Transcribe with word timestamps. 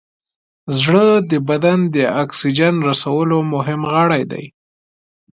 زړه 0.81 1.07
د 1.31 1.31
بدن 1.49 1.79
د 1.95 1.97
اکسیجن 2.23 2.75
رسولو 2.89 3.37
مهم 3.53 3.81
غړی 3.93 4.23
دی. 4.31 4.45